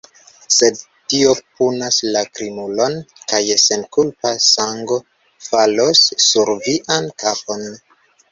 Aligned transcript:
sed 0.53 0.77
Dio 1.13 1.33
punas 1.57 1.97
la 2.15 2.21
krimulon, 2.37 2.95
kaj 3.33 3.41
senkulpa 3.65 4.33
sango 4.45 4.99
falos 5.49 6.03
sur 6.29 6.53
vian 6.65 7.13
kapon! 7.25 7.63